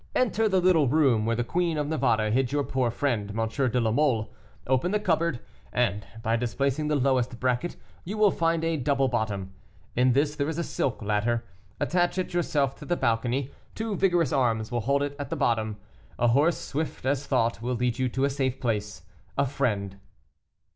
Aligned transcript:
Enter 0.15 0.49
the 0.49 0.59
little 0.59 0.87
room 0.87 1.27
where 1.27 1.35
the 1.35 1.43
Queen 1.43 1.77
of 1.77 1.85
Navarre 1.87 2.31
hid 2.31 2.51
your 2.51 2.63
poor 2.63 2.89
friend, 2.89 3.37
M. 3.39 3.47
de 3.47 3.79
la 3.79 3.91
Mole, 3.91 4.33
open 4.65 4.89
the 4.91 4.99
cupboard, 4.99 5.39
and, 5.71 6.07
by 6.23 6.35
displacing 6.35 6.87
the 6.87 6.95
lowest 6.95 7.39
bracket, 7.39 7.75
you 8.03 8.17
will 8.17 8.31
find 8.31 8.63
a 8.63 8.77
double 8.77 9.07
bottom; 9.07 9.53
in 9.95 10.13
this 10.13 10.35
there 10.35 10.49
is 10.49 10.57
a 10.57 10.63
silk 10.63 11.03
ladder; 11.03 11.45
attach 11.79 12.17
it 12.17 12.33
yourself 12.33 12.73
to 12.79 12.85
the 12.85 12.97
balcony, 12.97 13.51
two 13.75 13.95
vigorous 13.95 14.33
arms 14.33 14.71
will 14.71 14.81
hold 14.81 15.03
it 15.03 15.15
at 15.19 15.29
the 15.29 15.35
bottom. 15.35 15.77
A 16.17 16.29
horse, 16.29 16.57
swift 16.57 17.05
as 17.05 17.27
thought, 17.27 17.61
will 17.61 17.75
lead 17.75 17.99
you 17.99 18.09
to 18.09 18.25
a 18.25 18.29
safe 18.31 18.59
place. 18.59 19.03
"A 19.37 19.45
FRIEND." 19.45 19.97